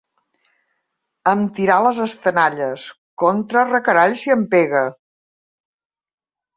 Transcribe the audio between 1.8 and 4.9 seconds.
les estenalles; contrarecarall, si em pega!